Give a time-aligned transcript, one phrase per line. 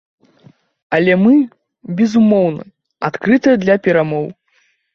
[0.97, 1.33] Але мы,
[2.01, 2.63] безумоўна,
[3.11, 4.27] адкрытыя для перамоў.